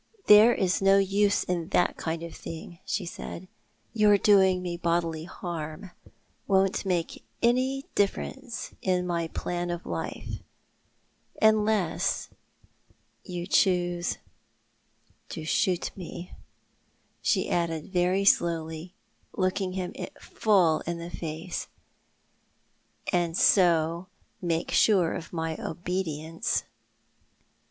"There 0.25 0.51
is 0.51 0.81
no 0.81 0.97
use 0.97 1.43
in 1.43 1.69
that 1.69 1.95
kind 1.95 2.23
of 2.23 2.33
thing," 2.35 2.79
she 2.85 3.05
said." 3.05 3.47
Your 4.03 4.17
doing 4.17 4.63
me 4.63 4.75
bodily 4.75 5.25
harm 5.25 5.91
won't 6.47 6.87
make 6.87 7.23
any 7.43 7.85
difference 7.93 8.73
in 8.81 9.05
my 9.05 9.27
plan 9.27 9.69
of 9.69 9.85
life— 9.85 10.39
unless 11.39 12.29
you 13.23 13.45
choose 13.45 14.17
to 15.29 15.45
shoot 15.45 15.91
me," 15.95 16.31
she 17.21 17.47
added, 17.51 17.93
very 17.93 18.25
slowly, 18.25 18.95
looking 19.33 19.73
him 19.73 19.93
full 20.19 20.79
in 20.87 20.97
the 20.97 21.11
face, 21.11 21.67
"and 23.13 23.37
so 23.37 24.07
make 24.41 24.71
sure 24.71 25.13
of 25.13 25.31
my 25.31 25.55
obedience." 25.59 26.63